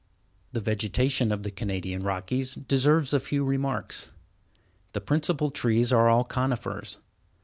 The 0.51 0.59
vegetation 0.61 1.31
of 1.31 1.43
the 1.43 1.51
Canadian 1.51 2.01
Rockies 2.01 2.55
deserves 2.55 3.13
a 3.13 3.19
few 3.19 3.45
remarks. 3.45 4.09
The 4.93 4.99
principal 4.99 5.51
trees 5.51 5.93
are 5.93 6.09
all 6.09 6.23
conifers. 6.23 6.97